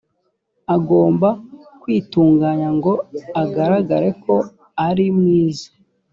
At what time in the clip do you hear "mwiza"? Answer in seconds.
5.17-5.67